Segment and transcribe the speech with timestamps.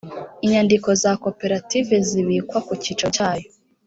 [0.45, 3.47] inyandiko za koperative zibikwa ku cyicaro cyayo